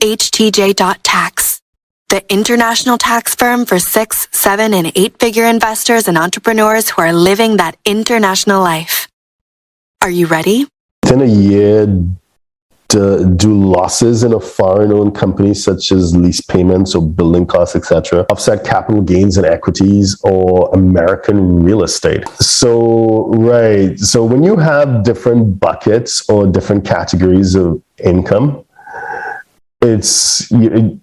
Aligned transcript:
HTJ.tax, 0.00 1.60
the 2.08 2.32
international 2.32 2.98
tax 2.98 3.34
firm 3.34 3.64
for 3.64 3.78
six, 3.78 4.28
seven, 4.32 4.74
and 4.74 4.92
eight 4.94 5.18
figure 5.18 5.46
investors 5.46 6.08
and 6.08 6.18
entrepreneurs 6.18 6.90
who 6.90 7.02
are 7.02 7.12
living 7.12 7.56
that 7.56 7.76
international 7.84 8.60
life. 8.60 9.08
Are 10.02 10.10
you 10.10 10.26
ready? 10.26 10.66
Within 11.04 11.22
a 11.22 11.26
year, 11.26 11.86
do, 12.88 13.34
do 13.34 13.54
losses 13.54 14.22
in 14.22 14.34
a 14.34 14.40
foreign-owned 14.40 15.14
company, 15.14 15.54
such 15.54 15.90
as 15.90 16.14
lease 16.16 16.40
payments 16.40 16.94
or 16.94 17.02
building 17.06 17.46
costs, 17.46 17.74
etc., 17.74 18.26
offset 18.30 18.64
capital 18.64 19.00
gains 19.00 19.38
in 19.38 19.44
equities 19.44 20.20
or 20.22 20.70
American 20.74 21.62
real 21.62 21.82
estate? 21.82 22.28
So, 22.40 23.28
right. 23.34 23.98
So 23.98 24.24
when 24.24 24.42
you 24.42 24.56
have 24.56 25.02
different 25.02 25.58
buckets 25.58 26.28
or 26.28 26.46
different 26.46 26.84
categories 26.84 27.54
of 27.54 27.82
income, 27.98 28.63
it's 29.84 30.50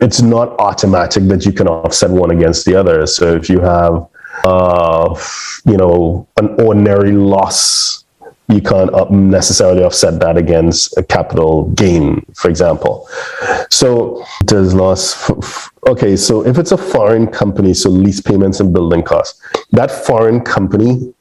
it's 0.00 0.22
not 0.22 0.58
automatic 0.58 1.24
that 1.24 1.44
you 1.44 1.52
can 1.52 1.68
offset 1.68 2.10
one 2.10 2.30
against 2.30 2.64
the 2.64 2.74
other. 2.74 3.06
So 3.06 3.34
if 3.34 3.48
you 3.48 3.60
have, 3.60 4.08
uh, 4.44 5.20
you 5.64 5.76
know, 5.76 6.26
an 6.38 6.60
ordinary 6.60 7.12
loss 7.12 8.02
you 8.52 8.60
can't 8.60 9.10
necessarily 9.10 9.82
offset 9.82 10.20
that 10.20 10.36
against 10.36 10.96
a 10.98 11.02
capital 11.02 11.70
gain, 11.70 12.24
for 12.34 12.48
example. 12.50 13.08
So 13.70 14.24
does 14.44 14.74
loss. 14.74 15.30
Okay, 15.86 16.16
so 16.16 16.46
if 16.46 16.58
it's 16.58 16.72
a 16.72 16.76
foreign 16.76 17.26
company, 17.26 17.74
so 17.74 17.88
lease 17.88 18.20
payments 18.20 18.60
and 18.60 18.72
building 18.72 19.02
costs, 19.02 19.40
that 19.72 19.90
foreign 19.90 20.40
company 20.40 21.14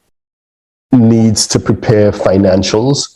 needs 0.91 1.47
to 1.47 1.59
prepare 1.59 2.11
financials 2.11 3.15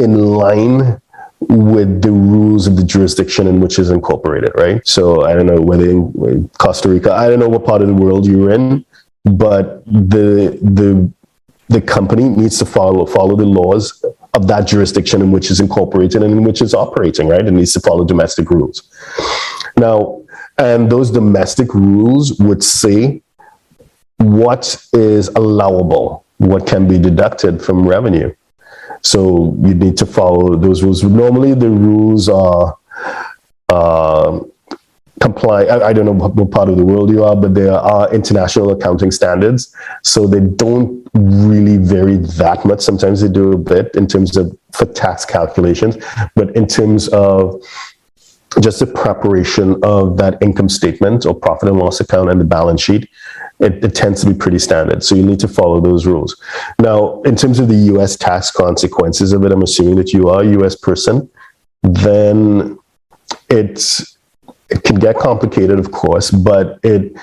in 0.00 0.18
line 0.32 1.00
with 1.48 2.02
the 2.02 2.10
rules 2.10 2.66
of 2.66 2.76
the 2.76 2.84
jurisdiction 2.84 3.46
in 3.46 3.60
which 3.60 3.78
is 3.78 3.90
incorporated, 3.90 4.52
right? 4.54 4.86
So 4.86 5.24
I 5.24 5.34
don't 5.34 5.46
know 5.46 5.60
whether 5.60 5.88
in 5.88 6.48
Costa 6.58 6.88
Rica, 6.88 7.12
I 7.12 7.28
don't 7.28 7.38
know 7.38 7.48
what 7.48 7.64
part 7.64 7.82
of 7.82 7.88
the 7.88 7.94
world 7.94 8.26
you're 8.26 8.50
in, 8.50 8.84
but 9.24 9.84
the 9.86 10.58
the 10.62 11.10
the 11.68 11.80
company 11.80 12.28
needs 12.28 12.58
to 12.58 12.66
follow 12.66 13.06
follow 13.06 13.36
the 13.36 13.46
laws 13.46 14.04
of 14.34 14.46
that 14.48 14.66
jurisdiction 14.66 15.22
in 15.22 15.30
which 15.30 15.50
is 15.50 15.60
incorporated 15.60 16.22
and 16.22 16.32
in 16.32 16.42
which 16.42 16.60
it's 16.60 16.74
operating, 16.74 17.28
right? 17.28 17.46
It 17.46 17.52
needs 17.52 17.72
to 17.74 17.80
follow 17.80 18.04
domestic 18.04 18.50
rules. 18.50 18.82
Now, 19.76 20.22
and 20.58 20.90
those 20.90 21.10
domestic 21.10 21.72
rules 21.74 22.38
would 22.40 22.62
say 22.62 23.22
what 24.18 24.84
is 24.92 25.28
allowable, 25.28 26.24
what 26.38 26.66
can 26.66 26.86
be 26.88 26.98
deducted 26.98 27.62
from 27.62 27.88
revenue. 27.88 28.34
So 29.04 29.54
you 29.60 29.74
need 29.74 29.96
to 29.98 30.06
follow 30.06 30.56
those 30.56 30.82
rules. 30.82 31.04
Normally, 31.04 31.54
the 31.54 31.68
rules 31.70 32.28
are 32.28 32.76
uh, 33.68 34.40
comply. 35.20 35.64
I, 35.64 35.88
I, 35.88 35.92
don't 35.92 36.06
know 36.06 36.12
what 36.12 36.50
part 36.50 36.68
of 36.68 36.76
the 36.76 36.84
world 36.84 37.10
you 37.10 37.22
are, 37.22 37.36
but 37.36 37.54
there 37.54 37.74
are 37.74 38.12
international 38.12 38.72
accounting 38.72 39.10
standards. 39.10 39.74
So 40.02 40.26
they 40.26 40.40
don't 40.40 41.06
really 41.14 41.76
vary 41.76 42.16
that 42.16 42.64
much. 42.64 42.80
Sometimes 42.80 43.20
they 43.20 43.28
do 43.28 43.52
a 43.52 43.58
bit 43.58 43.94
in 43.94 44.06
terms 44.06 44.36
of 44.36 44.56
for 44.72 44.86
tax 44.86 45.24
calculations, 45.24 45.96
but 46.34 46.54
in 46.56 46.66
terms 46.66 47.08
of 47.08 47.62
just 48.60 48.80
the 48.80 48.86
preparation 48.86 49.76
of 49.82 50.16
that 50.16 50.38
income 50.40 50.68
statement 50.68 51.26
or 51.26 51.34
profit 51.34 51.68
and 51.68 51.78
loss 51.78 52.00
account 52.00 52.30
and 52.30 52.40
the 52.40 52.44
balance 52.44 52.82
sheet, 52.82 53.08
it, 53.60 53.84
it, 53.84 53.94
tends 53.94 54.20
to 54.22 54.32
be 54.32 54.34
pretty 54.34 54.58
standard. 54.58 55.02
So 55.02 55.14
you 55.14 55.22
need 55.22 55.40
to 55.40 55.48
follow 55.48 55.80
those 55.80 56.06
rules. 56.06 56.40
Now, 56.80 57.22
in 57.22 57.36
terms 57.36 57.58
of 57.58 57.68
the 57.68 57.94
US 57.94 58.16
tax 58.16 58.50
consequences 58.50 59.32
of 59.32 59.44
it, 59.44 59.52
I'm 59.52 59.62
assuming 59.62 59.96
that 59.96 60.12
you 60.12 60.28
are 60.28 60.42
a 60.42 60.60
US 60.60 60.76
person, 60.76 61.30
then 61.82 62.78
it's 63.48 64.16
it 64.70 64.82
can 64.82 64.96
get 64.96 65.18
complicated, 65.18 65.78
of 65.78 65.92
course, 65.92 66.30
but 66.30 66.80
it 66.82 67.14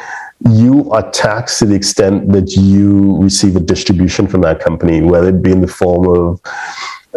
you 0.49 0.89
are 0.91 1.09
taxed 1.11 1.59
to 1.59 1.65
the 1.65 1.75
extent 1.75 2.31
that 2.31 2.55
you 2.55 3.17
receive 3.17 3.55
a 3.55 3.59
distribution 3.59 4.27
from 4.27 4.41
that 4.41 4.59
company, 4.59 5.01
whether 5.01 5.29
it 5.29 5.43
be 5.43 5.51
in 5.51 5.61
the 5.61 5.67
form 5.67 6.07
of 6.07 6.41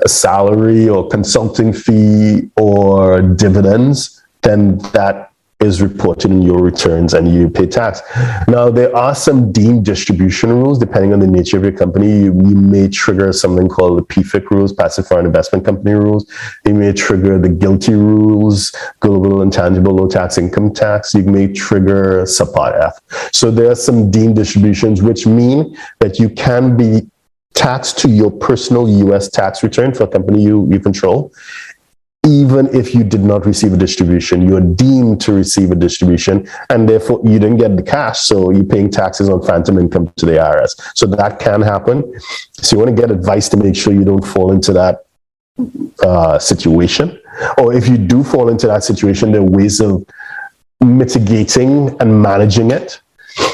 a 0.02 0.08
salary 0.08 0.88
or 0.88 1.08
consulting 1.08 1.72
fee 1.72 2.50
or 2.56 3.22
dividends, 3.22 4.22
then 4.42 4.78
that 4.92 5.30
is 5.60 5.80
reported 5.80 6.30
in 6.30 6.42
your 6.42 6.60
returns 6.60 7.14
and 7.14 7.32
you 7.32 7.48
pay 7.48 7.66
tax. 7.66 8.02
Now, 8.48 8.70
there 8.70 8.94
are 8.94 9.14
some 9.14 9.50
deemed 9.50 9.84
distribution 9.84 10.50
rules 10.50 10.78
depending 10.78 11.12
on 11.12 11.20
the 11.20 11.26
nature 11.26 11.56
of 11.56 11.62
your 11.62 11.72
company. 11.72 12.08
You, 12.24 12.34
you 12.34 12.56
may 12.56 12.88
trigger 12.88 13.32
something 13.32 13.68
called 13.68 13.98
the 13.98 14.02
PFIC 14.02 14.50
rules, 14.50 14.72
passive 14.72 15.06
foreign 15.06 15.26
investment 15.26 15.64
company 15.64 15.94
rules. 15.94 16.30
You 16.66 16.74
may 16.74 16.92
trigger 16.92 17.38
the 17.38 17.48
GILTI 17.48 17.94
rules, 17.94 18.74
global 19.00 19.42
intangible 19.42 19.94
low 19.94 20.08
tax 20.08 20.38
income 20.38 20.72
tax. 20.72 21.14
You 21.14 21.22
may 21.22 21.52
trigger 21.52 22.24
Subpart 22.24 22.80
F. 22.82 23.00
So 23.32 23.50
there 23.50 23.70
are 23.70 23.76
some 23.76 24.10
deemed 24.10 24.36
distributions, 24.36 25.02
which 25.02 25.26
mean 25.26 25.76
that 26.00 26.18
you 26.18 26.28
can 26.30 26.76
be 26.76 27.08
taxed 27.54 27.98
to 27.98 28.08
your 28.08 28.30
personal 28.30 28.88
US 29.08 29.28
tax 29.28 29.62
return 29.62 29.94
for 29.94 30.04
a 30.04 30.08
company 30.08 30.42
you, 30.42 30.68
you 30.70 30.80
control 30.80 31.32
even 32.26 32.74
if 32.74 32.94
you 32.94 33.04
did 33.04 33.20
not 33.20 33.44
receive 33.44 33.72
a 33.72 33.76
distribution, 33.76 34.40
you're 34.48 34.60
deemed 34.60 35.20
to 35.20 35.32
receive 35.32 35.70
a 35.70 35.74
distribution, 35.74 36.48
and 36.70 36.88
therefore 36.88 37.20
you 37.22 37.38
didn't 37.38 37.58
get 37.58 37.76
the 37.76 37.82
cash, 37.82 38.20
so 38.20 38.50
you're 38.50 38.64
paying 38.64 38.90
taxes 38.90 39.28
on 39.28 39.42
phantom 39.42 39.78
income 39.78 40.10
to 40.16 40.24
the 40.24 40.32
IRS. 40.32 40.80
So 40.94 41.06
that 41.06 41.38
can 41.38 41.60
happen. 41.60 42.18
So 42.52 42.76
you 42.76 42.82
want 42.82 42.96
to 42.96 43.00
get 43.00 43.10
advice 43.10 43.48
to 43.50 43.56
make 43.58 43.76
sure 43.76 43.92
you 43.92 44.04
don't 44.04 44.24
fall 44.24 44.52
into 44.52 44.72
that 44.72 45.04
uh, 46.02 46.38
situation, 46.38 47.20
or 47.58 47.74
if 47.74 47.88
you 47.88 47.98
do 47.98 48.24
fall 48.24 48.48
into 48.48 48.66
that 48.68 48.84
situation, 48.84 49.32
there 49.32 49.42
are 49.42 49.44
ways 49.44 49.80
of 49.80 50.04
mitigating 50.80 51.94
and 52.00 52.22
managing 52.22 52.70
it. 52.70 53.00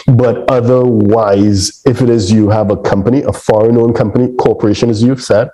But 0.06 0.50
otherwise, 0.50 1.82
if 1.86 2.02
it 2.02 2.10
is 2.10 2.30
you 2.30 2.50
have 2.50 2.70
a 2.70 2.76
company, 2.76 3.22
a 3.22 3.32
foreign-owned 3.32 3.96
company, 3.96 4.34
corporation, 4.36 4.90
as 4.90 5.02
you've 5.02 5.22
said, 5.22 5.50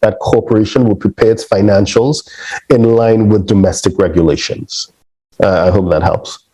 that 0.00 0.18
corporation 0.18 0.84
will 0.84 0.96
prepare 0.96 1.30
its 1.30 1.46
financials 1.46 2.28
in 2.68 2.82
line 2.82 3.28
with 3.28 3.46
domestic 3.46 3.98
regulations. 3.98 4.92
Uh, 5.42 5.66
I 5.66 5.70
hope 5.70 5.90
that 5.90 6.02
helps. 6.02 6.46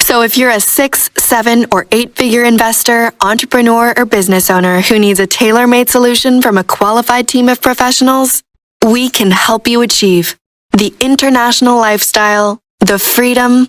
So, 0.00 0.22
if 0.22 0.36
you're 0.36 0.50
a 0.50 0.60
six, 0.60 1.10
seven, 1.16 1.66
or 1.72 1.86
eight 1.92 2.16
figure 2.16 2.42
investor, 2.42 3.12
entrepreneur, 3.22 3.94
or 3.96 4.04
business 4.04 4.50
owner 4.50 4.80
who 4.80 4.98
needs 4.98 5.20
a 5.20 5.26
tailor 5.26 5.66
made 5.66 5.88
solution 5.88 6.42
from 6.42 6.58
a 6.58 6.64
qualified 6.64 7.28
team 7.28 7.48
of 7.48 7.62
professionals, 7.62 8.42
we 8.84 9.08
can 9.08 9.30
help 9.30 9.68
you 9.68 9.80
achieve 9.80 10.36
the 10.72 10.92
international 11.00 11.76
lifestyle, 11.76 12.60
the 12.80 12.98
freedom, 12.98 13.68